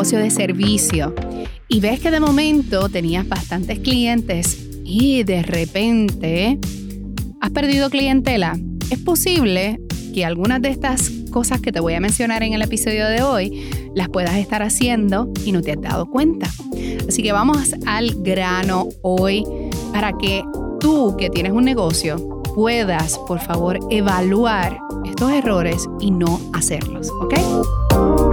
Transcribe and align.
de 0.00 0.30
servicio 0.30 1.14
y 1.68 1.80
ves 1.80 2.00
que 2.00 2.10
de 2.10 2.20
momento 2.20 2.88
tenías 2.88 3.28
bastantes 3.28 3.80
clientes 3.80 4.66
y 4.82 5.24
de 5.24 5.42
repente 5.42 6.58
has 7.38 7.50
perdido 7.50 7.90
clientela, 7.90 8.58
es 8.90 8.98
posible 8.98 9.78
que 10.14 10.24
algunas 10.24 10.62
de 10.62 10.70
estas 10.70 11.10
cosas 11.30 11.60
que 11.60 11.70
te 11.70 11.80
voy 11.80 11.92
a 11.92 12.00
mencionar 12.00 12.42
en 12.42 12.54
el 12.54 12.62
episodio 12.62 13.06
de 13.08 13.20
hoy 13.20 13.70
las 13.94 14.08
puedas 14.08 14.36
estar 14.36 14.62
haciendo 14.62 15.30
y 15.44 15.52
no 15.52 15.60
te 15.60 15.72
has 15.72 15.80
dado 15.82 16.06
cuenta. 16.06 16.50
Así 17.06 17.22
que 17.22 17.32
vamos 17.32 17.74
al 17.84 18.14
grano 18.22 18.88
hoy 19.02 19.44
para 19.92 20.16
que 20.16 20.42
tú 20.80 21.14
que 21.18 21.28
tienes 21.28 21.52
un 21.52 21.64
negocio 21.64 22.40
puedas, 22.54 23.18
por 23.28 23.38
favor, 23.38 23.78
evaluar 23.90 24.78
estos 25.04 25.30
errores 25.30 25.86
y 26.00 26.10
no 26.10 26.40
hacerlos, 26.54 27.10
¿ok? 27.20 28.29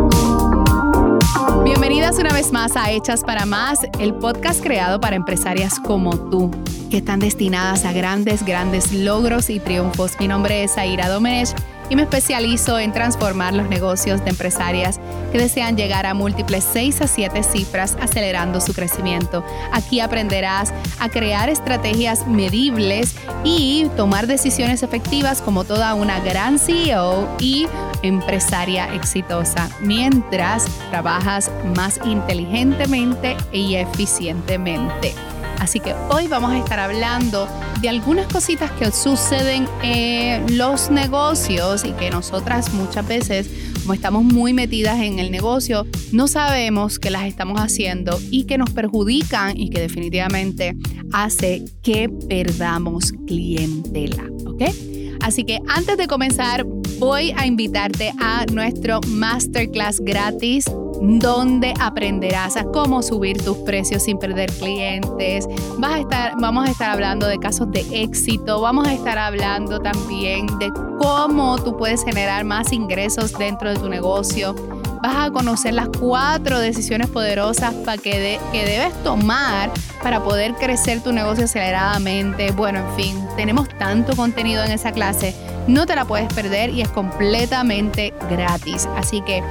Bienvenidas 1.63 2.17
una 2.17 2.33
vez 2.33 2.51
más 2.51 2.75
a 2.75 2.91
Hechas 2.91 3.23
para 3.23 3.45
Más, 3.45 3.79
el 3.99 4.13
podcast 4.13 4.61
creado 4.61 4.99
para 4.99 5.15
empresarias 5.15 5.79
como 5.79 6.17
tú, 6.29 6.51
que 6.89 6.97
están 6.97 7.19
destinadas 7.19 7.85
a 7.85 7.93
grandes, 7.93 8.43
grandes 8.43 8.91
logros 8.93 9.49
y 9.49 9.59
triunfos. 9.59 10.13
Mi 10.19 10.27
nombre 10.27 10.63
es 10.63 10.77
Aira 10.77 11.09
Domenech 11.09 11.49
y 11.89 11.95
me 11.95 12.03
especializo 12.03 12.79
en 12.79 12.91
transformar 12.91 13.53
los 13.53 13.69
negocios 13.69 14.23
de 14.23 14.31
empresarias 14.31 14.99
que 15.31 15.37
desean 15.37 15.77
llegar 15.77 16.05
a 16.05 16.13
múltiples 16.13 16.65
6 16.71 17.01
a 17.01 17.07
7 17.07 17.43
cifras 17.43 17.97
acelerando 18.01 18.59
su 18.61 18.73
crecimiento. 18.73 19.43
Aquí 19.71 19.99
aprenderás 19.99 20.73
a 20.99 21.09
crear 21.09 21.49
estrategias 21.49 22.27
medibles 22.27 23.15
y 23.43 23.87
tomar 23.95 24.27
decisiones 24.27 24.83
efectivas 24.83 25.41
como 25.41 25.63
toda 25.63 25.93
una 25.93 26.19
gran 26.19 26.59
CEO 26.59 27.27
y 27.39 27.67
empresaria 28.03 28.93
exitosa 28.93 29.69
mientras 29.81 30.65
trabajas 30.89 31.51
más 31.75 31.99
inteligentemente 32.05 33.35
y 33.51 33.75
eficientemente. 33.75 35.13
Así 35.59 35.79
que 35.79 35.95
hoy 36.09 36.27
vamos 36.27 36.51
a 36.51 36.57
estar 36.57 36.79
hablando 36.79 37.47
de 37.81 37.89
algunas 37.89 38.31
cositas 38.31 38.71
que 38.71 38.91
suceden 38.91 39.67
en 39.81 40.57
los 40.57 40.89
negocios 40.91 41.83
y 41.83 41.91
que 41.91 42.09
nosotras 42.09 42.73
muchas 42.73 43.07
veces, 43.07 43.49
como 43.81 43.93
estamos 43.93 44.23
muy 44.23 44.53
metidas 44.53 44.99
en 44.99 45.19
el 45.19 45.31
negocio, 45.31 45.85
no 46.11 46.27
sabemos 46.27 46.99
que 46.99 47.09
las 47.09 47.23
estamos 47.25 47.59
haciendo 47.59 48.19
y 48.29 48.45
que 48.45 48.57
nos 48.57 48.69
perjudican 48.69 49.57
y 49.57 49.69
que 49.69 49.79
definitivamente 49.79 50.75
hace 51.11 51.65
que 51.81 52.09
perdamos 52.09 53.11
clientela, 53.25 54.23
¿ok? 54.45 54.63
Así 55.21 55.43
que 55.43 55.59
antes 55.67 55.97
de 55.97 56.07
comenzar, 56.07 56.65
voy 56.99 57.33
a 57.37 57.45
invitarte 57.45 58.11
a 58.19 58.45
nuestro 58.51 58.99
masterclass 59.07 59.99
gratis 59.99 60.65
donde 61.01 61.73
aprenderás 61.79 62.57
a 62.57 62.63
cómo 62.63 63.03
subir 63.03 63.37
tus 63.43 63.57
precios 63.57 64.03
sin 64.03 64.17
perder 64.17 64.51
clientes. 64.53 65.47
Vas 65.77 65.93
a 65.93 65.99
estar, 65.99 66.33
vamos 66.39 66.67
a 66.67 66.71
estar 66.71 66.89
hablando 66.89 67.27
de 67.27 67.37
casos 67.37 67.71
de 67.71 67.85
éxito, 67.91 68.61
vamos 68.61 68.87
a 68.87 68.93
estar 68.93 69.17
hablando 69.17 69.79
también 69.79 70.47
de 70.59 70.71
cómo 70.99 71.57
tú 71.59 71.77
puedes 71.77 72.03
generar 72.03 72.43
más 72.45 72.71
ingresos 72.71 73.37
dentro 73.37 73.69
de 73.69 73.77
tu 73.77 73.89
negocio. 73.89 74.55
Vas 75.03 75.27
a 75.27 75.31
conocer 75.31 75.75
las 75.75 75.89
cuatro 75.89 76.59
decisiones 76.59 77.09
poderosas 77.09 77.75
que, 78.01 78.39
que 78.51 78.65
debes 78.65 78.93
tomar 79.03 79.69
para 80.01 80.23
poder 80.23 80.55
crecer 80.55 81.01
tu 81.03 81.13
negocio 81.13 81.45
aceleradamente. 81.45 82.51
Bueno, 82.51 82.79
en 82.79 82.95
fin, 82.95 83.27
tenemos 83.35 83.69
tanto 83.77 84.15
contenido 84.15 84.63
en 84.63 84.71
esa 84.71 84.91
clase, 84.91 85.35
no 85.67 85.85
te 85.85 85.95
la 85.95 86.05
puedes 86.05 86.33
perder 86.33 86.69
y 86.71 86.81
es 86.81 86.89
completamente 86.89 88.13
gratis. 88.29 88.87
Así 88.95 89.21
que 89.21 89.43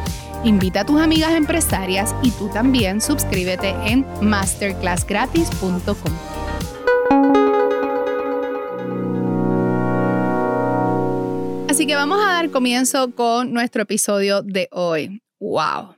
Invita 0.47 0.83
a 0.83 0.87
tus 0.87 1.01
amigas 1.01 1.33
empresarias 1.33 2.15
y 2.23 2.31
tú 2.31 2.49
también 2.49 3.01
suscríbete 3.01 3.71
en 3.71 4.07
masterclassgratis.com. 4.21 6.13
Así 11.69 11.87
que 11.87 11.97
vamos 11.97 12.25
a 12.25 12.29
dar 12.29 12.51
comienzo 12.51 13.13
con 13.17 13.53
nuestro 13.53 13.83
episodio 13.83 14.43
de 14.43 14.69
hoy. 14.71 15.21
¡Wow! 15.41 15.97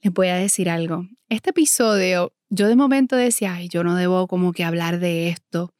Les 0.00 0.10
voy 0.12 0.28
a 0.28 0.36
decir 0.36 0.70
algo. 0.70 1.04
Este 1.28 1.50
episodio, 1.50 2.32
yo 2.48 2.68
de 2.68 2.76
momento 2.76 3.14
decía, 3.14 3.56
ay, 3.56 3.68
yo 3.68 3.84
no 3.84 3.94
debo 3.94 4.26
como 4.26 4.52
que 4.52 4.64
hablar 4.64 5.00
de 5.00 5.28
esto. 5.28 5.74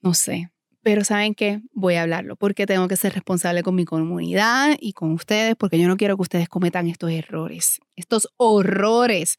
No 0.00 0.14
sé, 0.14 0.50
pero 0.84 1.02
¿saben 1.02 1.34
qué? 1.34 1.62
Voy 1.72 1.94
a 1.94 2.02
hablarlo 2.02 2.36
porque 2.36 2.66
tengo 2.66 2.86
que 2.86 2.96
ser 2.96 3.14
responsable 3.14 3.62
con 3.62 3.74
mi 3.74 3.86
comunidad 3.86 4.76
y 4.78 4.92
con 4.92 5.12
ustedes 5.12 5.56
porque 5.56 5.78
yo 5.78 5.88
no 5.88 5.96
quiero 5.96 6.16
que 6.16 6.22
ustedes 6.22 6.48
cometan 6.48 6.86
estos 6.86 7.10
errores, 7.10 7.80
estos 7.96 8.28
horrores 8.36 9.38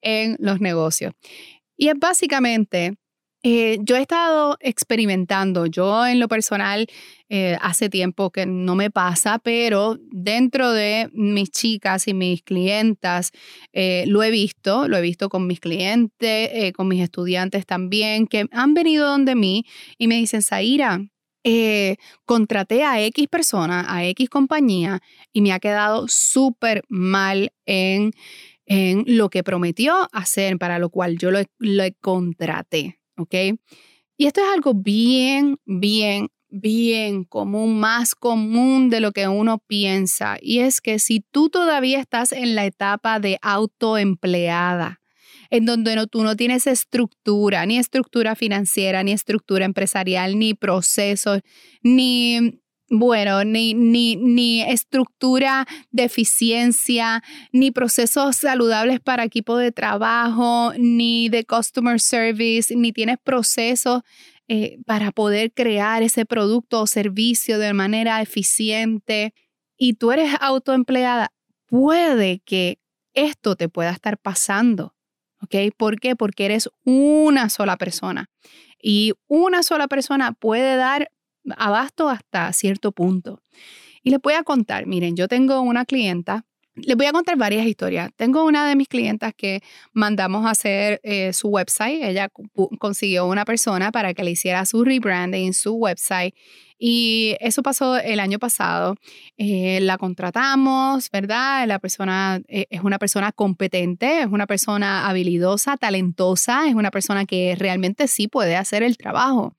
en 0.00 0.36
los 0.40 0.60
negocios. 0.60 1.12
Y 1.76 1.88
es 1.88 1.98
básicamente 1.98 2.96
eh, 3.42 3.78
yo 3.82 3.96
he 3.96 4.00
estado 4.00 4.56
experimentando, 4.60 5.66
yo 5.66 6.06
en 6.06 6.18
lo 6.18 6.26
personal 6.26 6.88
eh, 7.28 7.56
hace 7.60 7.88
tiempo 7.88 8.30
que 8.30 8.44
no 8.44 8.74
me 8.74 8.90
pasa, 8.90 9.38
pero 9.38 9.98
dentro 10.10 10.72
de 10.72 11.10
mis 11.12 11.50
chicas 11.50 12.08
y 12.08 12.14
mis 12.14 12.42
clientas 12.42 13.30
eh, 13.72 14.04
lo 14.08 14.22
he 14.22 14.30
visto, 14.30 14.88
lo 14.88 14.96
he 14.96 15.00
visto 15.00 15.28
con 15.28 15.46
mis 15.46 15.60
clientes, 15.60 16.72
con 16.72 16.88
mis 16.88 17.02
estudiantes 17.02 17.66
también, 17.66 18.26
que 18.26 18.46
han 18.50 18.74
venido 18.74 19.06
donde 19.06 19.34
mí 19.36 19.64
y 19.98 20.08
me 20.08 20.16
dicen, 20.16 20.42
Zaira, 20.42 21.00
contraté 22.24 22.82
a 22.82 23.00
X 23.02 23.28
persona, 23.28 23.86
a 23.88 24.04
X 24.06 24.28
compañía 24.28 25.00
y 25.32 25.42
me 25.42 25.52
ha 25.52 25.60
quedado 25.60 26.08
súper 26.08 26.82
mal 26.88 27.52
en, 27.66 28.10
en, 28.66 29.04
lo 29.06 29.30
que 29.30 29.44
prometió 29.44 30.08
hacer, 30.12 30.58
para 30.58 30.80
lo 30.80 30.90
cual 30.90 31.16
yo 31.18 31.30
lo, 31.30 31.42
lo 31.58 31.84
contraté. 32.00 32.98
¿Ok? 33.16 33.34
Y 34.16 34.26
esto 34.26 34.40
es 34.40 34.46
algo 34.52 34.74
bien, 34.74 35.58
bien, 35.66 36.28
bien 36.48 37.24
común, 37.24 37.78
más 37.78 38.14
común 38.14 38.88
de 38.88 39.00
lo 39.00 39.12
que 39.12 39.28
uno 39.28 39.58
piensa. 39.66 40.38
Y 40.40 40.60
es 40.60 40.80
que 40.80 40.98
si 40.98 41.20
tú 41.20 41.50
todavía 41.50 42.00
estás 42.00 42.32
en 42.32 42.54
la 42.54 42.64
etapa 42.64 43.20
de 43.20 43.38
autoempleada, 43.42 45.00
en 45.50 45.66
donde 45.66 45.94
no, 45.96 46.06
tú 46.06 46.22
no 46.22 46.34
tienes 46.36 46.66
estructura, 46.66 47.66
ni 47.66 47.78
estructura 47.78 48.34
financiera, 48.34 49.02
ni 49.02 49.12
estructura 49.12 49.64
empresarial, 49.64 50.38
ni 50.38 50.54
procesos, 50.54 51.40
ni 51.82 52.60
bueno, 52.88 53.44
ni, 53.44 53.74
ni, 53.74 54.16
ni, 54.16 54.62
estructura 54.62 55.66
de 55.90 56.04
eficiencia, 56.04 57.22
ni 57.52 57.70
procesos 57.72 58.36
saludables 58.36 59.00
para 59.00 59.24
equipo 59.24 59.56
de 59.56 59.72
trabajo, 59.72 60.72
ni 60.78 61.28
de 61.28 61.44
customer 61.44 62.00
service, 62.00 62.74
ni 62.76 62.92
tienes 62.92 63.18
procesos 63.22 64.02
eh, 64.48 64.78
para 64.86 65.10
poder 65.10 65.52
crear 65.52 66.04
ese 66.04 66.24
producto 66.24 66.80
o 66.80 66.86
servicio 66.86 67.58
de 67.58 67.72
manera 67.72 68.22
eficiente 68.22 69.34
y 69.76 69.94
tú 69.94 70.12
eres 70.12 70.34
autoempleada, 70.40 71.32
puede 71.66 72.40
que 72.44 72.78
esto 73.12 73.56
te 73.56 73.68
pueda 73.68 73.90
estar 73.90 74.18
pasando. 74.18 74.94
¿Ok? 75.42 75.54
¿Por 75.76 76.00
qué? 76.00 76.16
Porque 76.16 76.46
eres 76.46 76.70
una 76.84 77.50
sola 77.50 77.76
persona. 77.76 78.30
Y 78.80 79.12
una 79.26 79.62
sola 79.62 79.88
persona 79.88 80.32
puede 80.32 80.76
dar 80.76 81.10
abasto 81.56 82.08
hasta 82.08 82.52
cierto 82.52 82.92
punto. 82.92 83.42
Y 84.02 84.10
les 84.10 84.20
voy 84.20 84.34
a 84.34 84.42
contar, 84.42 84.86
miren, 84.86 85.16
yo 85.16 85.28
tengo 85.28 85.60
una 85.60 85.84
clienta, 85.84 86.44
les 86.76 86.96
voy 86.96 87.06
a 87.06 87.12
contar 87.12 87.36
varias 87.36 87.66
historias. 87.66 88.10
Tengo 88.16 88.44
una 88.44 88.68
de 88.68 88.76
mis 88.76 88.88
clientas 88.88 89.32
que 89.34 89.62
mandamos 89.92 90.44
a 90.44 90.50
hacer 90.50 91.00
eh, 91.02 91.32
su 91.32 91.48
website. 91.48 92.02
Ella 92.02 92.28
consiguió 92.78 93.26
una 93.26 93.44
persona 93.46 93.90
para 93.90 94.12
que 94.12 94.22
le 94.22 94.32
hiciera 94.32 94.64
su 94.66 94.84
rebranding, 94.84 95.54
su 95.54 95.74
website. 95.74 96.34
Y 96.78 97.34
eso 97.40 97.62
pasó 97.62 97.96
el 97.96 98.20
año 98.20 98.38
pasado. 98.38 98.96
Eh, 99.38 99.80
la 99.80 99.96
contratamos, 99.96 101.10
¿verdad? 101.10 101.66
La 101.66 101.78
persona 101.78 102.42
eh, 102.48 102.66
es 102.68 102.82
una 102.82 102.98
persona 102.98 103.32
competente, 103.32 104.20
es 104.20 104.26
una 104.26 104.46
persona 104.46 105.08
habilidosa, 105.08 105.78
talentosa, 105.78 106.68
es 106.68 106.74
una 106.74 106.90
persona 106.90 107.24
que 107.24 107.56
realmente 107.58 108.06
sí 108.06 108.28
puede 108.28 108.56
hacer 108.56 108.82
el 108.82 108.98
trabajo. 108.98 109.56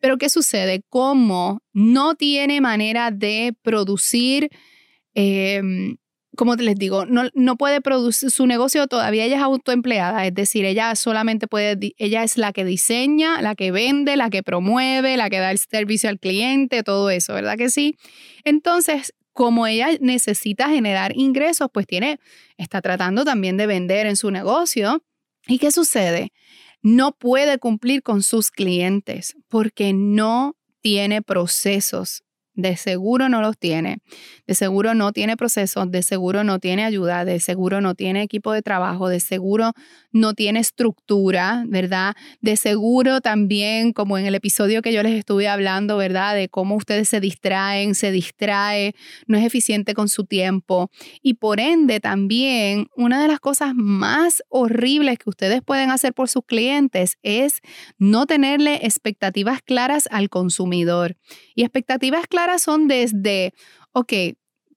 Pero 0.00 0.18
¿qué 0.18 0.28
sucede? 0.28 0.82
Como 0.88 1.62
no 1.72 2.14
tiene 2.14 2.60
manera 2.60 3.10
de 3.10 3.54
producir, 3.62 4.48
eh, 5.14 5.60
como 6.38 6.54
les 6.54 6.76
digo, 6.76 7.04
no, 7.04 7.28
no 7.34 7.56
puede 7.56 7.80
producir 7.80 8.30
su 8.30 8.46
negocio 8.46 8.86
todavía, 8.86 9.24
ella 9.24 9.38
es 9.38 9.42
autoempleada, 9.42 10.24
es 10.24 10.32
decir, 10.32 10.64
ella 10.64 10.94
solamente 10.94 11.48
puede, 11.48 11.94
ella 11.96 12.22
es 12.22 12.38
la 12.38 12.52
que 12.52 12.64
diseña, 12.64 13.42
la 13.42 13.56
que 13.56 13.72
vende, 13.72 14.16
la 14.16 14.30
que 14.30 14.44
promueve, 14.44 15.16
la 15.16 15.30
que 15.30 15.40
da 15.40 15.50
el 15.50 15.58
servicio 15.58 16.08
al 16.08 16.20
cliente, 16.20 16.84
todo 16.84 17.10
eso, 17.10 17.34
¿verdad 17.34 17.56
que 17.56 17.70
sí? 17.70 17.96
Entonces, 18.44 19.12
como 19.32 19.66
ella 19.66 19.88
necesita 20.00 20.68
generar 20.68 21.12
ingresos, 21.16 21.68
pues 21.72 21.86
tiene, 21.86 22.18
está 22.56 22.80
tratando 22.80 23.24
también 23.24 23.56
de 23.56 23.66
vender 23.66 24.06
en 24.06 24.16
su 24.16 24.30
negocio. 24.30 25.02
¿Y 25.46 25.58
qué 25.58 25.70
sucede? 25.70 26.32
No 26.88 27.12
puede 27.12 27.58
cumplir 27.58 28.02
con 28.02 28.22
sus 28.22 28.50
clientes 28.50 29.36
porque 29.48 29.92
no 29.92 30.56
tiene 30.80 31.22
procesos 31.22 32.22
de 32.58 32.76
seguro 32.76 33.28
no 33.28 33.40
los 33.40 33.56
tiene, 33.56 33.98
de 34.48 34.54
seguro 34.56 34.92
no 34.92 35.12
tiene 35.12 35.36
procesos, 35.36 35.88
de 35.92 36.02
seguro 36.02 36.42
no 36.42 36.58
tiene 36.58 36.84
ayuda, 36.84 37.24
de 37.24 37.38
seguro 37.38 37.80
no 37.80 37.94
tiene 37.94 38.22
equipo 38.22 38.52
de 38.52 38.62
trabajo, 38.62 39.08
de 39.08 39.20
seguro 39.20 39.74
no 40.10 40.34
tiene 40.34 40.58
estructura, 40.58 41.62
¿verdad? 41.68 42.16
De 42.40 42.56
seguro 42.56 43.20
también, 43.20 43.92
como 43.92 44.18
en 44.18 44.26
el 44.26 44.34
episodio 44.34 44.82
que 44.82 44.92
yo 44.92 45.04
les 45.04 45.12
estuve 45.12 45.46
hablando, 45.46 45.96
¿verdad? 45.96 46.34
De 46.34 46.48
cómo 46.48 46.74
ustedes 46.74 47.08
se 47.08 47.20
distraen, 47.20 47.94
se 47.94 48.10
distrae, 48.10 48.92
no 49.28 49.38
es 49.38 49.44
eficiente 49.46 49.94
con 49.94 50.08
su 50.08 50.24
tiempo. 50.24 50.90
Y 51.22 51.34
por 51.34 51.60
ende 51.60 52.00
también, 52.00 52.88
una 52.96 53.22
de 53.22 53.28
las 53.28 53.38
cosas 53.38 53.72
más 53.76 54.42
horribles 54.48 55.18
que 55.18 55.30
ustedes 55.30 55.62
pueden 55.62 55.92
hacer 55.92 56.12
por 56.12 56.28
sus 56.28 56.44
clientes 56.44 57.18
es 57.22 57.60
no 57.98 58.26
tenerle 58.26 58.80
expectativas 58.82 59.62
claras 59.62 60.08
al 60.10 60.28
consumidor. 60.28 61.16
Y 61.54 61.62
expectativas 61.62 62.26
claras 62.26 62.47
son 62.56 62.88
desde, 62.88 63.52
ok, 63.92 64.12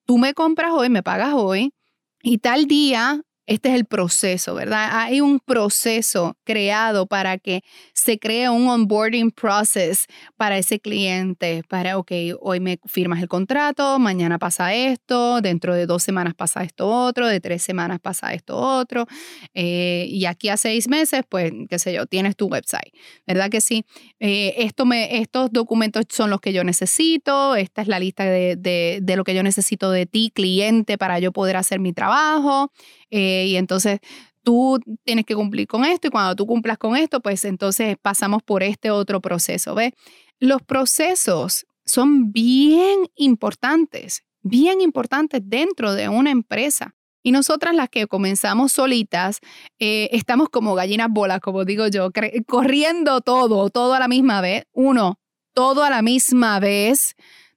tú 0.06 0.18
me 0.18 0.33
compras 0.33 0.71
hoy, 0.73 0.89
me 0.89 1.03
pagas 1.03 1.33
hoy, 1.33 1.73
y 2.21 2.39
tal 2.39 2.65
día 2.65 3.21
este 3.51 3.68
es 3.68 3.75
el 3.75 3.86
proceso, 3.86 4.56
¿verdad? 4.56 4.89
Hay 4.94 5.19
un 5.19 5.39
proceso 5.39 6.38
creado 6.45 7.06
para 7.06 7.38
que 7.38 7.63
se 7.94 8.18
cree 8.18 8.50
un 8.50 8.65
onboarding 8.69 9.30
process 9.30 10.06
para 10.38 10.57
ese 10.57 10.80
cliente, 10.80 11.62
para, 11.68 11.98
ok, 11.98 12.12
hoy 12.39 12.62
me 12.62 12.80
firmas 12.86 13.21
el 13.21 13.27
contrato, 13.27 14.00
mañana 14.00 14.39
pasa 14.39 14.74
esto, 14.74 15.42
dentro 15.42 15.75
de 15.75 15.86
dos 15.86 16.01
semanas 16.01 16.33
pasa 16.33 16.63
esto 16.63 16.88
otro, 16.88 17.27
de 17.27 17.42
tres 17.42 17.62
semanas 17.62 18.00
pasa 18.00 18.33
esto 18.33 18.57
otro, 18.57 19.06
eh, 19.54 20.06
y 20.07 20.25
aquí 20.27 20.47
a 20.47 20.56
seis 20.56 20.88
meses, 20.88 21.24
pues, 21.27 21.51
qué 21.69 21.77
sé 21.77 21.92
yo, 21.92 22.06
tienes 22.06 22.38
tu 22.38 22.47
website, 22.47 22.94
¿verdad 23.27 23.50
que 23.50 23.59
sí? 23.59 23.83
Eh, 24.21 24.56
estos 25.12 25.51
documentos 25.51 26.06
son 26.09 26.30
los 26.30 26.39
que 26.39 26.54
yo 26.54 26.63
necesito, 26.63 27.57
esta 27.57 27.81
es 27.81 27.89
la 27.89 28.00
lista 28.00 28.24
de, 28.24 28.56
de 29.01 29.15
lo 29.18 29.25
que 29.25 29.36
yo 29.36 29.44
necesito 29.44 29.92
de 29.92 30.06
ti, 30.06 30.31
cliente, 30.33 30.97
para 30.97 31.19
yo 31.19 31.33
poder 31.33 31.57
hacer 31.57 31.81
mi 31.81 31.92
trabajo. 31.92 32.71
Eh, 33.11 33.45
y 33.49 33.55
entonces 33.57 33.99
tú 34.43 34.79
tienes 35.03 35.25
que 35.25 35.35
cumplir 35.35 35.67
con 35.67 35.85
esto 35.85 36.07
y 36.07 36.11
cuando 36.11 36.35
tú 36.35 36.47
cumplas 36.47 36.77
con 36.77 36.95
esto, 36.95 37.21
pues 37.21 37.45
entonces 37.45 37.95
pasamos 38.01 38.41
por 38.41 38.63
este 38.63 38.89
otro 38.89 39.21
proceso. 39.21 39.75
¿ves? 39.75 39.91
Los 40.39 40.61
procesos 40.63 41.65
son 41.85 42.31
bien 42.31 43.07
importantes, 43.15 44.23
bien 44.41 44.81
importantes 44.81 45.41
dentro 45.43 45.93
de 45.93 46.09
una 46.09 46.31
empresa. 46.31 46.95
Y 47.23 47.31
nosotras 47.31 47.75
las 47.75 47.89
que 47.89 48.07
comenzamos 48.07 48.71
solitas, 48.71 49.39
eh, 49.77 50.09
estamos 50.11 50.49
como 50.49 50.73
gallinas 50.73 51.09
bolas, 51.11 51.39
como 51.39 51.65
digo 51.65 51.87
yo, 51.87 52.09
corriendo 52.47 53.21
todo, 53.21 53.69
todo 53.69 53.93
a 53.93 53.99
la 53.99 54.07
misma 54.07 54.41
vez. 54.41 54.63
Uno, 54.73 55.19
todo 55.53 55.83
a 55.83 55.91
la 55.91 56.01
misma 56.01 56.59
vez. 56.59 57.13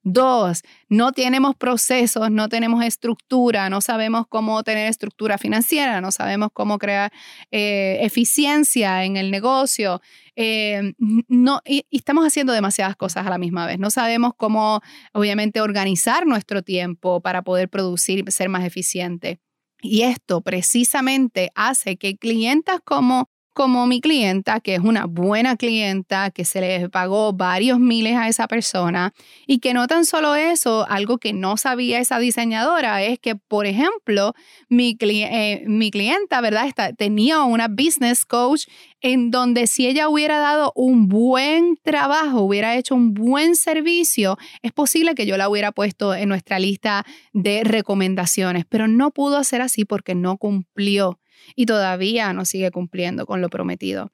Dos, 0.06 0.60
no 0.90 1.12
tenemos 1.12 1.56
procesos, 1.56 2.30
no 2.30 2.50
tenemos 2.50 2.84
estructura, 2.84 3.70
no 3.70 3.80
sabemos 3.80 4.26
cómo 4.28 4.62
tener 4.62 4.90
estructura 4.90 5.38
financiera, 5.38 6.02
no 6.02 6.12
sabemos 6.12 6.50
cómo 6.52 6.76
crear 6.78 7.10
eh, 7.50 7.96
eficiencia 8.02 9.04
en 9.04 9.16
el 9.16 9.30
negocio. 9.30 10.02
Eh, 10.36 10.92
no, 10.98 11.62
y, 11.64 11.86
estamos 11.90 12.26
haciendo 12.26 12.52
demasiadas 12.52 12.96
cosas 12.96 13.26
a 13.26 13.30
la 13.30 13.38
misma 13.38 13.66
vez. 13.66 13.78
No 13.78 13.88
sabemos 13.88 14.32
cómo, 14.36 14.82
obviamente, 15.14 15.62
organizar 15.62 16.26
nuestro 16.26 16.60
tiempo 16.62 17.22
para 17.22 17.40
poder 17.40 17.70
producir 17.70 18.30
ser 18.30 18.50
más 18.50 18.64
eficiente. 18.64 19.40
Y 19.80 20.02
esto 20.02 20.42
precisamente 20.42 21.50
hace 21.54 21.96
que 21.96 22.18
clientas 22.18 22.80
como 22.84 23.30
como 23.54 23.86
mi 23.86 24.00
clienta, 24.00 24.60
que 24.60 24.74
es 24.74 24.80
una 24.80 25.06
buena 25.06 25.56
clienta, 25.56 26.30
que 26.30 26.44
se 26.44 26.60
le 26.60 26.88
pagó 26.90 27.32
varios 27.32 27.78
miles 27.78 28.16
a 28.16 28.28
esa 28.28 28.48
persona 28.48 29.14
y 29.46 29.60
que 29.60 29.72
no 29.72 29.86
tan 29.86 30.04
solo 30.04 30.34
eso, 30.34 30.86
algo 30.90 31.18
que 31.18 31.32
no 31.32 31.56
sabía 31.56 32.00
esa 32.00 32.18
diseñadora 32.18 33.02
es 33.02 33.20
que, 33.20 33.36
por 33.36 33.66
ejemplo, 33.66 34.34
mi, 34.68 34.96
eh, 35.00 35.62
mi 35.66 35.90
clienta, 35.90 36.40
¿verdad? 36.40 36.68
tenía 36.98 37.44
una 37.44 37.68
business 37.68 38.24
coach 38.24 38.66
en 39.00 39.30
donde 39.30 39.66
si 39.66 39.86
ella 39.86 40.08
hubiera 40.08 40.38
dado 40.38 40.72
un 40.74 41.08
buen 41.08 41.76
trabajo, 41.82 42.40
hubiera 42.40 42.76
hecho 42.76 42.94
un 42.94 43.14
buen 43.14 43.54
servicio, 43.54 44.36
es 44.62 44.72
posible 44.72 45.14
que 45.14 45.26
yo 45.26 45.36
la 45.36 45.48
hubiera 45.48 45.72
puesto 45.72 46.14
en 46.14 46.28
nuestra 46.28 46.58
lista 46.58 47.04
de 47.32 47.62
recomendaciones, 47.62 48.64
pero 48.68 48.88
no 48.88 49.12
pudo 49.12 49.36
hacer 49.36 49.62
así 49.62 49.84
porque 49.84 50.14
no 50.14 50.38
cumplió 50.38 51.20
y 51.56 51.66
todavía 51.66 52.32
no 52.32 52.44
sigue 52.44 52.70
cumpliendo 52.70 53.26
con 53.26 53.40
lo 53.40 53.48
prometido. 53.48 54.12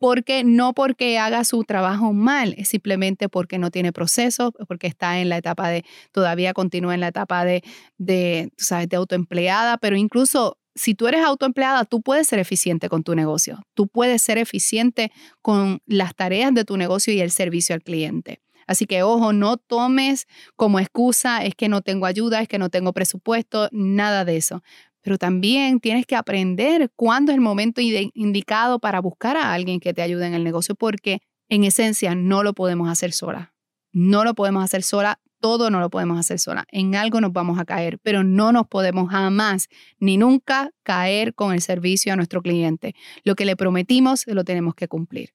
Porque 0.00 0.42
no 0.42 0.74
porque 0.74 1.18
haga 1.18 1.44
su 1.44 1.62
trabajo 1.62 2.12
mal, 2.12 2.54
es 2.58 2.68
simplemente 2.68 3.28
porque 3.28 3.58
no 3.58 3.70
tiene 3.70 3.92
proceso, 3.92 4.52
porque 4.66 4.88
está 4.88 5.20
en 5.20 5.28
la 5.28 5.36
etapa 5.36 5.68
de, 5.68 5.84
todavía 6.10 6.54
continúa 6.54 6.94
en 6.94 7.00
la 7.00 7.08
etapa 7.08 7.44
de, 7.44 7.62
de, 7.96 8.50
¿sabes? 8.56 8.88
de 8.88 8.96
autoempleada, 8.96 9.78
pero 9.78 9.96
incluso 9.96 10.58
si 10.76 10.94
tú 10.94 11.08
eres 11.08 11.24
autoempleada, 11.24 11.84
tú 11.84 12.02
puedes 12.02 12.28
ser 12.28 12.38
eficiente 12.38 12.88
con 12.88 13.02
tu 13.02 13.14
negocio, 13.14 13.62
tú 13.74 13.88
puedes 13.88 14.22
ser 14.22 14.38
eficiente 14.38 15.10
con 15.40 15.80
las 15.86 16.14
tareas 16.14 16.52
de 16.54 16.64
tu 16.64 16.76
negocio 16.76 17.12
y 17.12 17.20
el 17.20 17.30
servicio 17.30 17.74
al 17.74 17.82
cliente. 17.82 18.40
Así 18.66 18.86
que 18.86 19.02
ojo, 19.02 19.32
no 19.32 19.56
tomes 19.56 20.26
como 20.56 20.80
excusa 20.80 21.44
es 21.44 21.54
que 21.54 21.68
no 21.68 21.82
tengo 21.82 22.04
ayuda, 22.04 22.42
es 22.42 22.48
que 22.48 22.58
no 22.58 22.68
tengo 22.68 22.92
presupuesto, 22.92 23.68
nada 23.72 24.24
de 24.24 24.36
eso 24.36 24.62
pero 25.06 25.18
también 25.18 25.78
tienes 25.78 26.04
que 26.04 26.16
aprender 26.16 26.90
cuándo 26.96 27.30
es 27.30 27.36
el 27.36 27.40
momento 27.40 27.80
indicado 27.80 28.80
para 28.80 28.98
buscar 28.98 29.36
a 29.36 29.52
alguien 29.52 29.78
que 29.78 29.94
te 29.94 30.02
ayude 30.02 30.26
en 30.26 30.34
el 30.34 30.42
negocio, 30.42 30.74
porque 30.74 31.20
en 31.48 31.62
esencia 31.62 32.16
no 32.16 32.42
lo 32.42 32.54
podemos 32.54 32.90
hacer 32.90 33.12
sola. 33.12 33.54
No 33.92 34.24
lo 34.24 34.34
podemos 34.34 34.64
hacer 34.64 34.82
sola, 34.82 35.20
todo 35.40 35.70
no 35.70 35.78
lo 35.78 35.90
podemos 35.90 36.18
hacer 36.18 36.40
sola. 36.40 36.66
En 36.72 36.96
algo 36.96 37.20
nos 37.20 37.32
vamos 37.32 37.60
a 37.60 37.64
caer, 37.64 38.00
pero 38.02 38.24
no 38.24 38.50
nos 38.50 38.66
podemos 38.66 39.08
jamás 39.08 39.68
ni 40.00 40.16
nunca 40.16 40.72
caer 40.82 41.36
con 41.36 41.52
el 41.52 41.60
servicio 41.60 42.12
a 42.12 42.16
nuestro 42.16 42.42
cliente. 42.42 42.96
Lo 43.22 43.36
que 43.36 43.44
le 43.44 43.54
prometimos 43.54 44.24
lo 44.26 44.42
tenemos 44.42 44.74
que 44.74 44.88
cumplir. 44.88 45.34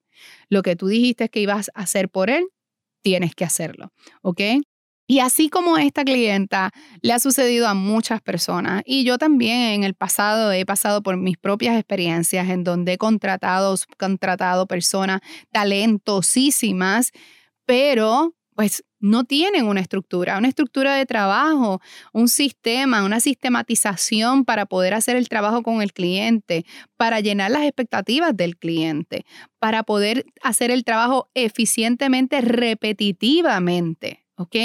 Lo 0.49 0.63
que 0.63 0.75
tú 0.75 0.87
dijiste 0.87 1.29
que 1.29 1.39
ibas 1.39 1.71
a 1.75 1.83
hacer 1.83 2.09
por 2.09 2.29
él, 2.29 2.43
tienes 3.01 3.35
que 3.35 3.45
hacerlo, 3.45 3.93
¿ok? 4.21 4.41
Y 5.11 5.19
así 5.19 5.49
como 5.49 5.77
esta 5.77 6.05
clienta 6.05 6.71
le 7.01 7.11
ha 7.11 7.19
sucedido 7.19 7.67
a 7.67 7.73
muchas 7.73 8.21
personas, 8.21 8.81
y 8.85 9.03
yo 9.03 9.17
también 9.17 9.73
en 9.73 9.83
el 9.83 9.93
pasado 9.93 10.53
he 10.53 10.65
pasado 10.65 11.03
por 11.03 11.17
mis 11.17 11.37
propias 11.37 11.75
experiencias 11.75 12.47
en 12.47 12.63
donde 12.63 12.93
he 12.93 12.97
contratado, 12.97 13.75
contratado 13.97 14.67
personas 14.67 15.19
talentosísimas, 15.51 17.11
pero 17.65 18.37
pues 18.55 18.85
no 19.01 19.25
tienen 19.25 19.67
una 19.67 19.81
estructura, 19.81 20.37
una 20.37 20.47
estructura 20.47 20.95
de 20.95 21.05
trabajo, 21.05 21.81
un 22.13 22.29
sistema, 22.29 23.03
una 23.03 23.19
sistematización 23.19 24.45
para 24.45 24.65
poder 24.65 24.93
hacer 24.93 25.17
el 25.17 25.27
trabajo 25.27 25.61
con 25.61 25.81
el 25.81 25.91
cliente, 25.91 26.63
para 26.95 27.19
llenar 27.19 27.51
las 27.51 27.63
expectativas 27.63 28.33
del 28.37 28.55
cliente, 28.55 29.25
para 29.59 29.83
poder 29.83 30.25
hacer 30.41 30.71
el 30.71 30.85
trabajo 30.85 31.29
eficientemente, 31.33 32.39
repetitivamente, 32.39 34.25
¿ok? 34.37 34.55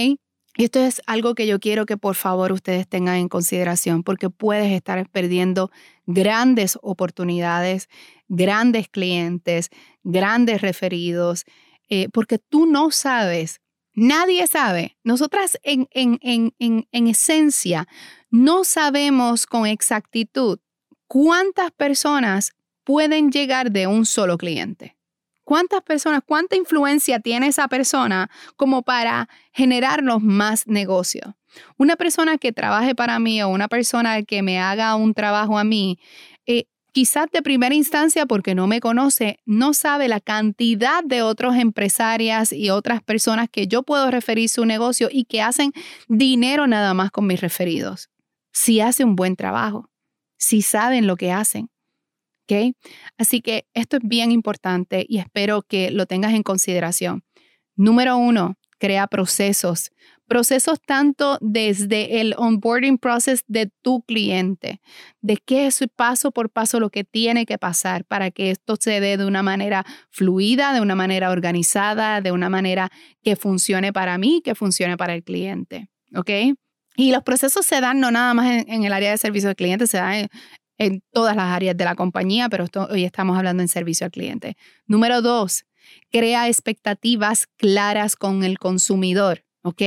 Y 0.56 0.64
esto 0.64 0.80
es 0.80 1.02
algo 1.06 1.34
que 1.34 1.46
yo 1.46 1.60
quiero 1.60 1.84
que 1.84 1.98
por 1.98 2.14
favor 2.14 2.50
ustedes 2.52 2.88
tengan 2.88 3.16
en 3.16 3.28
consideración 3.28 4.02
porque 4.02 4.30
puedes 4.30 4.72
estar 4.72 5.08
perdiendo 5.10 5.70
grandes 6.06 6.78
oportunidades, 6.80 7.88
grandes 8.28 8.88
clientes, 8.88 9.68
grandes 10.02 10.62
referidos, 10.62 11.44
eh, 11.90 12.08
porque 12.10 12.38
tú 12.38 12.64
no 12.64 12.90
sabes, 12.90 13.60
nadie 13.92 14.46
sabe. 14.46 14.96
Nosotras 15.04 15.58
en, 15.62 15.88
en, 15.90 16.18
en, 16.58 16.88
en 16.90 17.06
esencia 17.06 17.86
no 18.30 18.64
sabemos 18.64 19.46
con 19.46 19.66
exactitud 19.66 20.58
cuántas 21.06 21.70
personas 21.70 22.52
pueden 22.82 23.30
llegar 23.30 23.70
de 23.70 23.86
un 23.86 24.06
solo 24.06 24.38
cliente. 24.38 24.95
¿Cuántas 25.46 25.80
personas, 25.82 26.22
cuánta 26.26 26.56
influencia 26.56 27.20
tiene 27.20 27.46
esa 27.46 27.68
persona 27.68 28.28
como 28.56 28.82
para 28.82 29.28
generarnos 29.52 30.20
más 30.20 30.66
negocio? 30.66 31.36
Una 31.76 31.94
persona 31.94 32.36
que 32.36 32.50
trabaje 32.50 32.96
para 32.96 33.20
mí 33.20 33.40
o 33.40 33.48
una 33.48 33.68
persona 33.68 34.24
que 34.24 34.42
me 34.42 34.58
haga 34.58 34.96
un 34.96 35.14
trabajo 35.14 35.56
a 35.56 35.62
mí, 35.62 36.00
eh, 36.46 36.64
quizás 36.90 37.28
de 37.30 37.42
primera 37.42 37.76
instancia 37.76 38.26
porque 38.26 38.56
no 38.56 38.66
me 38.66 38.80
conoce, 38.80 39.38
no 39.46 39.72
sabe 39.72 40.08
la 40.08 40.18
cantidad 40.18 41.04
de 41.04 41.22
otros 41.22 41.54
empresarias 41.54 42.52
y 42.52 42.70
otras 42.70 43.00
personas 43.00 43.48
que 43.48 43.68
yo 43.68 43.84
puedo 43.84 44.10
referir 44.10 44.48
su 44.48 44.66
negocio 44.66 45.08
y 45.12 45.26
que 45.26 45.42
hacen 45.42 45.72
dinero 46.08 46.66
nada 46.66 46.92
más 46.92 47.12
con 47.12 47.24
mis 47.24 47.40
referidos. 47.40 48.10
Si 48.50 48.80
hace 48.80 49.04
un 49.04 49.14
buen 49.14 49.36
trabajo, 49.36 49.90
si 50.36 50.60
saben 50.62 51.06
lo 51.06 51.14
que 51.14 51.30
hacen. 51.30 51.70
Así 53.18 53.40
que 53.40 53.66
esto 53.74 53.96
es 53.96 54.02
bien 54.04 54.32
importante 54.32 55.04
y 55.08 55.18
espero 55.18 55.62
que 55.62 55.90
lo 55.90 56.06
tengas 56.06 56.34
en 56.34 56.42
consideración. 56.42 57.24
Número 57.76 58.16
uno, 58.16 58.56
crea 58.78 59.06
procesos. 59.06 59.90
Procesos 60.28 60.80
tanto 60.84 61.38
desde 61.40 62.20
el 62.20 62.34
onboarding 62.36 62.98
process 62.98 63.44
de 63.46 63.70
tu 63.80 64.02
cliente, 64.02 64.80
de 65.20 65.36
qué 65.36 65.68
es 65.68 65.84
paso 65.94 66.32
por 66.32 66.50
paso 66.50 66.80
lo 66.80 66.90
que 66.90 67.04
tiene 67.04 67.46
que 67.46 67.58
pasar 67.58 68.04
para 68.04 68.32
que 68.32 68.50
esto 68.50 68.76
se 68.78 68.98
dé 68.98 69.18
de 69.18 69.24
una 69.24 69.44
manera 69.44 69.84
fluida, 70.10 70.72
de 70.72 70.80
una 70.80 70.96
manera 70.96 71.30
organizada, 71.30 72.20
de 72.20 72.32
una 72.32 72.50
manera 72.50 72.90
que 73.22 73.36
funcione 73.36 73.92
para 73.92 74.18
mí, 74.18 74.42
que 74.44 74.56
funcione 74.56 74.96
para 74.96 75.14
el 75.14 75.22
cliente. 75.22 75.90
¿Ok? 76.14 76.30
Y 76.96 77.12
los 77.12 77.22
procesos 77.22 77.64
se 77.64 77.80
dan 77.80 78.00
no 78.00 78.10
nada 78.10 78.34
más 78.34 78.64
en, 78.66 78.84
el 78.84 78.92
área 78.92 79.10
de 79.10 79.18
servicio 79.18 79.50
al 79.50 79.56
cliente, 79.56 79.86
se 79.86 79.98
dan 79.98 80.14
en, 80.14 80.28
en 80.78 81.02
todas 81.12 81.36
las 81.36 81.46
áreas 81.46 81.76
de 81.76 81.84
la 81.84 81.94
compañía, 81.94 82.48
pero 82.48 82.66
hoy 82.90 83.04
estamos 83.04 83.36
hablando 83.36 83.62
en 83.62 83.68
servicio 83.68 84.04
al 84.04 84.10
cliente. 84.10 84.56
Número 84.86 85.22
dos, 85.22 85.64
crea 86.10 86.48
expectativas 86.48 87.46
claras 87.56 88.16
con 88.16 88.44
el 88.44 88.58
consumidor. 88.58 89.45
¿Ok? 89.66 89.82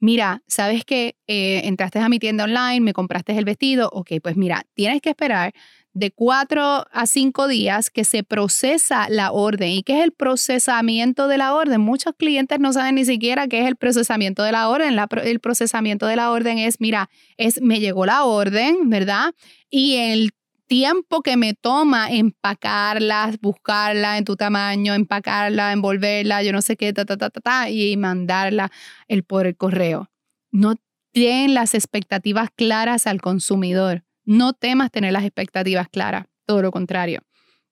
Mira, 0.00 0.42
sabes 0.46 0.84
que 0.84 1.16
eh, 1.26 1.62
entraste 1.64 1.98
a 1.98 2.08
mi 2.08 2.18
tienda 2.18 2.44
online, 2.44 2.80
me 2.80 2.92
compraste 2.92 3.36
el 3.36 3.44
vestido, 3.44 3.88
ok, 3.92 4.12
pues 4.22 4.36
mira, 4.36 4.64
tienes 4.74 5.00
que 5.00 5.10
esperar 5.10 5.52
de 5.94 6.12
cuatro 6.12 6.86
a 6.92 7.06
cinco 7.06 7.48
días 7.48 7.90
que 7.90 8.04
se 8.04 8.22
procesa 8.22 9.08
la 9.08 9.32
orden. 9.32 9.70
¿Y 9.70 9.82
qué 9.82 9.98
es 9.98 10.04
el 10.04 10.12
procesamiento 10.12 11.26
de 11.26 11.38
la 11.38 11.54
orden? 11.54 11.80
Muchos 11.80 12.12
clientes 12.16 12.60
no 12.60 12.72
saben 12.72 12.94
ni 12.96 13.04
siquiera 13.04 13.48
qué 13.48 13.62
es 13.62 13.66
el 13.66 13.76
procesamiento 13.76 14.42
de 14.44 14.52
la 14.52 14.68
orden. 14.68 14.96
el 15.24 15.40
procesamiento 15.40 16.06
de 16.06 16.16
la 16.16 16.30
orden 16.30 16.58
es, 16.58 16.80
mira, 16.80 17.10
es 17.36 17.60
me 17.62 17.80
llegó 17.80 18.06
la 18.06 18.24
orden, 18.24 18.90
¿verdad? 18.90 19.34
Y 19.70 19.96
el 19.96 20.30
tiempo 20.68 21.22
que 21.22 21.36
me 21.36 21.54
toma 21.54 22.10
empacarla, 22.10 23.34
buscarla 23.40 24.18
en 24.18 24.24
tu 24.24 24.36
tamaño, 24.36 24.94
empacarla, 24.94 25.72
envolverla, 25.72 26.42
yo 26.42 26.52
no 26.52 26.62
sé 26.62 26.76
qué, 26.76 26.92
ta, 26.92 27.04
ta, 27.04 27.16
ta, 27.16 27.30
ta, 27.30 27.70
y 27.70 27.96
mandarla 27.96 28.70
el, 29.08 29.24
por 29.24 29.46
el 29.46 29.56
correo. 29.56 30.10
No 30.52 30.76
tienen 31.12 31.54
las 31.54 31.74
expectativas 31.74 32.50
claras 32.54 33.06
al 33.06 33.20
consumidor. 33.20 34.04
No 34.24 34.52
temas 34.52 34.90
tener 34.90 35.12
las 35.12 35.24
expectativas 35.24 35.88
claras, 35.88 36.26
todo 36.46 36.62
lo 36.62 36.70
contrario. 36.70 37.22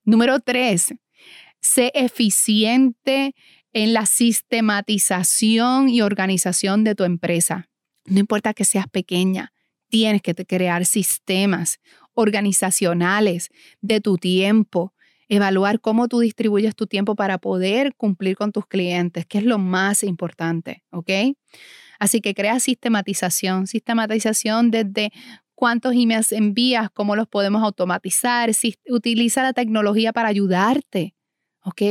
Número 0.04 0.40
tres, 0.40 0.94
sé 1.60 1.92
eficiente 1.94 3.34
en 3.72 3.92
la 3.92 4.06
sistematización 4.06 5.90
y 5.90 6.00
organización 6.00 6.82
de 6.82 6.94
tu 6.94 7.04
empresa. 7.04 7.68
No 8.06 8.20
importa 8.20 8.54
que 8.54 8.64
seas 8.64 8.86
pequeña, 8.88 9.52
tienes 9.88 10.22
que 10.22 10.34
crear 10.34 10.86
sistemas 10.86 11.78
organizacionales 12.16 13.50
de 13.80 14.00
tu 14.00 14.16
tiempo, 14.18 14.92
evaluar 15.28 15.80
cómo 15.80 16.08
tú 16.08 16.20
distribuyes 16.20 16.74
tu 16.74 16.86
tiempo 16.86 17.14
para 17.14 17.38
poder 17.38 17.94
cumplir 17.94 18.36
con 18.36 18.52
tus 18.52 18.66
clientes, 18.66 19.26
que 19.26 19.38
es 19.38 19.44
lo 19.44 19.58
más 19.58 20.02
importante, 20.02 20.82
¿ok? 20.90 21.10
Así 21.98 22.20
que 22.20 22.34
crea 22.34 22.58
sistematización, 22.60 23.66
sistematización 23.66 24.70
desde 24.70 25.12
cuántos 25.54 25.94
emails 25.94 26.32
envías, 26.32 26.90
cómo 26.90 27.16
los 27.16 27.28
podemos 27.28 27.62
automatizar, 27.62 28.50
utiliza 28.88 29.42
la 29.42 29.52
tecnología 29.52 30.12
para 30.12 30.28
ayudarte, 30.28 31.14
¿ok? 31.64 31.82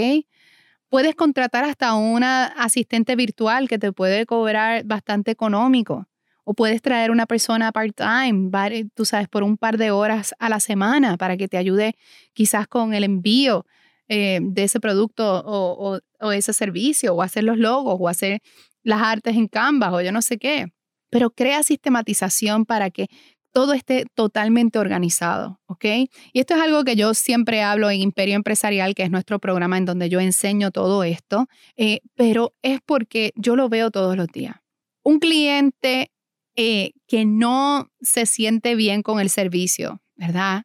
Puedes 0.89 1.15
contratar 1.15 1.65
hasta 1.65 1.93
una 1.95 2.45
asistente 2.45 3.15
virtual 3.15 3.67
que 3.67 3.79
te 3.79 3.91
puede 3.91 4.25
cobrar 4.25 4.83
bastante 4.85 5.31
económico. 5.31 6.07
O 6.45 6.53
puedes 6.53 6.81
traer 6.81 7.11
una 7.11 7.25
persona 7.25 7.71
part-time, 7.71 8.49
tú 8.93 9.03
sabes, 9.03 9.27
por 9.27 9.43
un 9.43 9.57
par 9.57 9.77
de 9.77 9.91
horas 9.91 10.33
a 10.39 10.47
la 10.47 10.59
semana 10.59 11.17
para 11.17 11.35
que 11.35 11.47
te 11.47 11.57
ayude 11.57 11.95
quizás 12.33 12.67
con 12.67 12.93
el 12.93 13.03
envío 13.03 13.65
eh, 14.07 14.39
de 14.41 14.63
ese 14.63 14.79
producto 14.79 15.43
o, 15.45 15.99
o, 16.19 16.31
ese 16.31 16.53
servicio, 16.53 17.15
o 17.15 17.21
hacer 17.23 17.43
los 17.43 17.57
logos, 17.57 17.97
o 17.99 18.07
hacer 18.07 18.41
las 18.83 19.01
artes 19.01 19.35
en 19.35 19.47
Canvas, 19.47 19.91
o 19.93 20.01
yo 20.01 20.11
no 20.11 20.21
sé 20.21 20.37
qué. 20.37 20.67
Pero 21.09 21.31
crea 21.31 21.63
sistematización 21.63 22.65
para 22.65 22.91
que 22.91 23.07
todo 23.55 23.73
esté 23.73 24.05
totalmente 24.13 24.79
organizado, 24.79 25.61
¿ok? 25.65 25.85
Y 26.33 26.39
esto 26.41 26.55
es 26.55 26.61
algo 26.61 26.83
que 26.83 26.97
yo 26.97 27.13
siempre 27.13 27.63
hablo 27.63 27.89
en 27.89 28.01
Imperio 28.01 28.35
Empresarial, 28.35 28.93
que 28.93 29.03
es 29.03 29.09
nuestro 29.09 29.39
programa 29.39 29.77
en 29.77 29.85
donde 29.85 30.09
yo 30.09 30.19
enseño 30.19 30.71
todo 30.71 31.05
esto, 31.05 31.47
eh, 31.77 32.01
pero 32.15 32.53
es 32.61 32.81
porque 32.85 33.31
yo 33.35 33.55
lo 33.55 33.69
veo 33.69 33.91
todos 33.91 34.17
los 34.17 34.27
días. 34.27 34.57
Un 35.03 35.19
cliente 35.19 36.11
eh, 36.55 36.91
que 37.07 37.25
no 37.25 37.89
se 38.01 38.25
siente 38.25 38.75
bien 38.75 39.01
con 39.01 39.19
el 39.19 39.29
servicio, 39.29 40.01
¿verdad? 40.15 40.63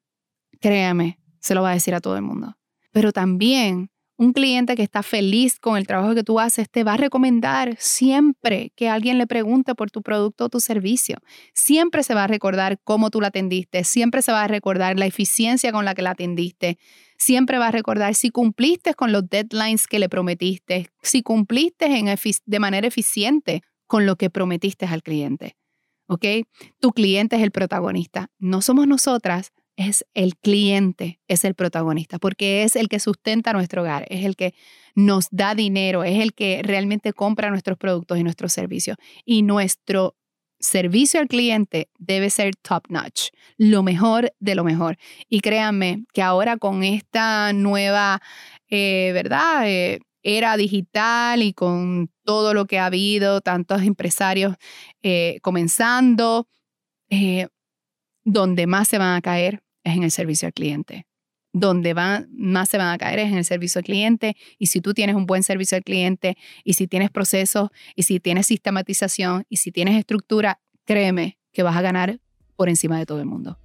Créame, 0.61 1.18
se 1.40 1.54
lo 1.54 1.62
va 1.62 1.70
a 1.70 1.75
decir 1.75 1.94
a 1.94 2.00
todo 2.00 2.16
el 2.16 2.23
mundo. 2.23 2.56
Pero 2.92 3.12
también 3.12 3.90
un 4.20 4.35
cliente 4.35 4.76
que 4.76 4.82
está 4.82 5.02
feliz 5.02 5.59
con 5.59 5.78
el 5.78 5.87
trabajo 5.87 6.14
que 6.14 6.23
tú 6.23 6.40
haces 6.40 6.68
te 6.68 6.85
va 6.85 6.92
a 6.92 6.97
recomendar 6.99 7.75
siempre 7.78 8.70
que 8.76 8.90
alguien 8.90 9.16
le 9.16 9.26
pregunte 9.26 9.75
por 9.75 9.90
tu 9.90 10.02
producto 10.02 10.44
o 10.44 10.49
tu 10.50 10.61
servicio. 10.61 11.16
Siempre 11.54 12.02
se 12.02 12.14
va 12.14 12.25
a 12.25 12.26
recordar 12.26 12.78
cómo 12.85 13.09
tú 13.09 13.23
la 13.23 13.28
atendiste, 13.28 13.82
siempre 13.82 14.20
se 14.20 14.30
va 14.30 14.44
a 14.44 14.47
recordar 14.47 14.99
la 14.99 15.06
eficiencia 15.06 15.73
con 15.73 15.87
la 15.87 15.94
que 15.94 16.02
la 16.02 16.11
atendiste, 16.11 16.76
siempre 17.16 17.56
va 17.56 17.68
a 17.68 17.70
recordar 17.70 18.14
si 18.14 18.28
cumpliste 18.28 18.92
con 18.92 19.11
los 19.11 19.26
deadlines 19.26 19.87
que 19.87 19.99
le 19.99 20.11
prometiste, 20.11 20.90
si 21.02 21.23
cumpliste 21.23 21.88
de 22.44 22.59
manera 22.59 22.87
eficiente 22.87 23.62
con 23.87 24.04
lo 24.04 24.16
que 24.16 24.28
prometiste 24.28 24.85
al 24.85 25.02
cliente. 25.02 25.56
¿Ok? 26.11 26.47
Tu 26.81 26.90
cliente 26.90 27.37
es 27.37 27.43
el 27.43 27.52
protagonista. 27.52 28.31
No 28.38 28.61
somos 28.62 28.87
nosotras, 28.87 29.52
es 29.76 30.05
el 30.12 30.37
cliente, 30.37 31.21
es 31.29 31.45
el 31.45 31.55
protagonista, 31.55 32.19
porque 32.19 32.64
es 32.64 32.76
el 32.76 32.88
que 32.88 32.99
sustenta 32.99 33.52
nuestro 33.52 33.83
hogar, 33.83 34.07
es 34.11 34.25
el 34.25 34.37
que 34.37 34.52
nos 34.95 35.29
da 35.31 35.55
dinero, 35.55 36.02
es 36.05 36.21
el 36.21 36.35
que 36.35 36.62
realmente 36.64 37.12
compra 37.12 37.49
nuestros 37.50 37.79
productos 37.79 38.19
y 38.19 38.25
nuestros 38.25 38.52
servicios. 38.52 38.97
Y 39.25 39.43
nuestro 39.43 40.17
servicio 40.59 41.21
al 41.21 41.29
cliente 41.29 41.88
debe 41.99 42.29
ser 42.29 42.57
top 42.57 42.85
notch, 42.88 43.29
lo 43.57 43.83
mejor 43.83 44.33
de 44.40 44.55
lo 44.57 44.64
mejor. 44.64 44.99
Y 45.29 45.40
créanme 45.40 46.05
que 46.12 46.23
ahora 46.23 46.57
con 46.57 46.83
esta 46.83 47.52
nueva, 47.52 48.21
eh, 48.69 49.12
¿verdad? 49.14 49.62
Eh, 49.67 50.00
era 50.23 50.57
digital 50.57 51.43
y 51.43 51.53
con 51.53 52.11
todo 52.25 52.55
lo 52.55 52.67
que 52.67 52.79
ha 52.79 52.87
habido, 52.87 53.41
tantos 53.41 53.83
empresarios 53.83 54.57
eh, 55.03 55.39
comenzando, 55.43 56.49
eh, 57.09 57.49
donde 58.25 58.67
más 58.67 58.89
se 58.89 58.99
van 58.99 59.17
a 59.17 59.21
caer 59.21 59.62
es 59.85 59.97
en 59.97 60.03
el 60.03 60.11
servicio 60.11 60.47
al 60.47 60.53
cliente. 60.53 61.07
Donde 61.53 61.95
van, 61.95 62.29
más 62.33 62.69
se 62.69 62.79
van 62.79 62.93
a 62.93 62.99
caer 62.99 63.21
es 63.21 63.33
en 63.33 63.39
el 63.39 63.45
servicio 63.45 63.81
al 63.81 63.85
cliente. 63.85 64.37
Y 64.59 64.67
si 64.67 64.81
tú 64.81 64.95
tienes 64.95 65.17
un 65.17 65.27
buen 65.27 65.43
servicio 65.43 65.77
al 65.77 65.83
cliente, 65.83 66.37
y 66.65 66.75
si 66.75 66.87
tienes 66.87 67.11
procesos, 67.11 67.71
y 67.97 68.05
si 68.05 68.21
tienes 68.21 68.47
sistematización, 68.47 69.45
y 69.49 69.57
si 69.57 69.73
tienes 69.73 69.99
estructura, 69.99 70.61
créeme 70.85 71.39
que 71.53 71.62
vas 71.62 71.77
a 71.77 71.83
ganar 71.83 72.21
por 72.57 72.69
encima 72.69 72.99
de 72.99 73.07
todo 73.07 73.21
el 73.21 73.27
mundo. 73.27 73.60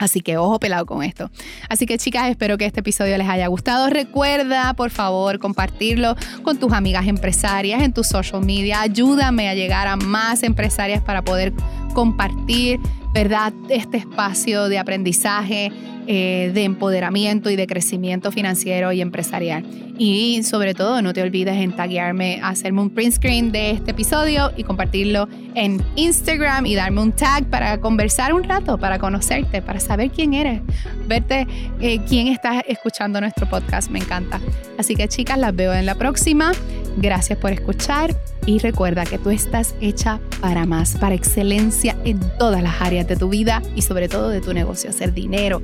Así 0.00 0.22
que 0.22 0.38
ojo 0.38 0.58
pelado 0.58 0.86
con 0.86 1.02
esto. 1.02 1.30
Así 1.68 1.84
que 1.84 1.98
chicas, 1.98 2.30
espero 2.30 2.56
que 2.56 2.64
este 2.64 2.80
episodio 2.80 3.16
les 3.18 3.28
haya 3.28 3.46
gustado. 3.48 3.90
Recuerda, 3.90 4.72
por 4.72 4.90
favor, 4.90 5.38
compartirlo 5.38 6.16
con 6.42 6.58
tus 6.58 6.72
amigas 6.72 7.06
empresarias 7.06 7.82
en 7.82 7.92
tus 7.92 8.08
social 8.08 8.42
media. 8.42 8.80
Ayúdame 8.80 9.50
a 9.50 9.54
llegar 9.54 9.86
a 9.86 9.96
más 9.96 10.42
empresarias 10.42 11.02
para 11.02 11.22
poder 11.22 11.52
compartir, 11.92 12.80
¿verdad? 13.12 13.52
Este 13.68 13.96
espacio 13.96 14.68
de 14.68 14.78
aprendizaje 14.78 15.72
eh, 16.06 16.50
de 16.52 16.64
empoderamiento 16.64 17.50
y 17.50 17.56
de 17.56 17.66
crecimiento 17.66 18.32
financiero 18.32 18.90
y 18.90 19.00
empresarial. 19.00 19.64
Y 19.96 20.42
sobre 20.44 20.74
todo, 20.74 21.02
no 21.02 21.12
te 21.12 21.22
olvides 21.22 21.56
en 21.56 21.72
taguearme, 21.76 22.40
hacerme 22.42 22.80
un 22.80 22.90
print 22.90 23.14
screen 23.14 23.52
de 23.52 23.70
este 23.70 23.90
episodio 23.90 24.50
y 24.56 24.64
compartirlo 24.64 25.28
en 25.54 25.84
Instagram 25.96 26.64
y 26.66 26.74
darme 26.74 27.02
un 27.02 27.12
tag 27.12 27.44
para 27.44 27.78
conversar 27.80 28.32
un 28.32 28.44
rato, 28.44 28.78
para 28.78 28.98
conocerte, 28.98 29.60
para 29.60 29.78
saber 29.78 30.10
quién 30.10 30.32
eres, 30.32 30.62
verte 31.06 31.46
eh, 31.80 32.00
quién 32.08 32.28
está 32.28 32.60
escuchando 32.60 33.20
nuestro 33.20 33.46
podcast. 33.48 33.90
Me 33.90 33.98
encanta. 33.98 34.40
Así 34.78 34.96
que 34.96 35.06
chicas, 35.06 35.38
las 35.38 35.54
veo 35.54 35.74
en 35.74 35.84
la 35.84 35.96
próxima. 35.96 36.52
Gracias 36.96 37.38
por 37.38 37.52
escuchar 37.52 38.14
y 38.46 38.58
recuerda 38.58 39.04
que 39.04 39.18
tú 39.18 39.30
estás 39.30 39.74
hecha 39.80 40.20
para 40.40 40.66
más, 40.66 40.96
para 40.96 41.14
excelencia 41.14 41.96
en 42.04 42.20
todas 42.38 42.62
las 42.62 42.80
áreas 42.80 43.06
de 43.06 43.16
tu 43.16 43.28
vida 43.28 43.62
y 43.76 43.82
sobre 43.82 44.08
todo 44.08 44.28
de 44.28 44.40
tu 44.40 44.52
negocio, 44.52 44.90
hacer 44.90 45.12
dinero, 45.12 45.62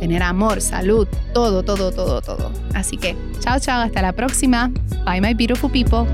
tener 0.00 0.22
amor, 0.22 0.60
salud, 0.60 1.08
todo, 1.32 1.62
todo, 1.62 1.92
todo, 1.92 2.20
todo. 2.20 2.52
Así 2.74 2.96
que 2.96 3.16
chao, 3.40 3.58
chao, 3.58 3.82
hasta 3.82 4.02
la 4.02 4.12
próxima. 4.12 4.70
Bye, 5.04 5.20
my 5.20 5.34
beautiful 5.34 5.70
people. 5.70 6.06